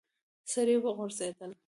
[0.51, 1.37] سړی وغورځېد.